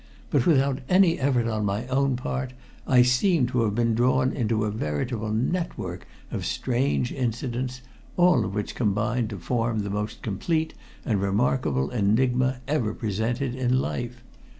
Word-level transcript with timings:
But, 0.31 0.47
without 0.47 0.79
any 0.89 1.19
effort 1.19 1.45
on 1.47 1.63
my 1.63 1.85
own 1.85 2.15
part, 2.15 2.53
I 2.87 3.03
seemed 3.03 3.49
to 3.49 3.61
have 3.65 3.75
been 3.75 3.93
drawn 3.93 4.31
into 4.31 4.65
a 4.65 4.71
veritable 4.71 5.29
network 5.31 6.07
of 6.31 6.43
strange 6.43 7.11
incidents, 7.11 7.81
all 8.17 8.43
of 8.43 8.55
which 8.55 8.73
combined 8.73 9.29
to 9.29 9.37
form 9.37 9.81
the 9.81 9.91
most 9.91 10.23
complete 10.23 10.73
and 11.05 11.21
remarkable 11.21 11.91
enigma 11.91 12.61
ever 12.67 12.95
presented 12.95 13.53
in 13.53 13.79
life. 13.79 14.23